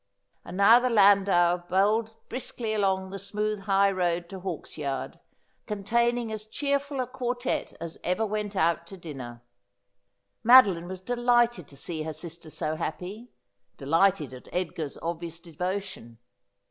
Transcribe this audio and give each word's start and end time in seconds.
And 0.43 0.57
now 0.57 0.79
the 0.79 0.89
landau 0.89 1.57
bowled 1.69 2.15
briskly 2.27 2.73
along 2.73 3.11
the 3.11 3.19
smooth 3.19 3.59
high 3.59 3.91
road 3.91 4.29
to 4.29 4.39
Hawksyard, 4.39 5.19
containing 5.67 6.31
as 6.31 6.43
cheerful 6.45 6.99
a 6.99 7.05
quartette 7.05 7.75
as 7.79 7.99
ever 8.03 8.25
went 8.25 8.55
out 8.55 8.87
to 8.87 8.97
dinner. 8.97 9.43
Madeline 10.43 10.87
was 10.87 11.01
delighted 11.01 11.67
to 11.67 11.77
see 11.77 12.01
her 12.01 12.13
sister 12.13 12.49
so 12.49 12.75
happy, 12.77 13.29
delighted 13.77 14.33
at 14.33 14.47
Edgar's 14.51 14.97
obvious 15.03 15.39
devotion. 15.39 16.17